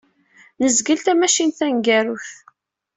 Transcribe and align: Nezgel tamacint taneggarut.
Nezgel 0.63 0.99
tamacint 1.05 1.57
taneggarut. 1.59 2.29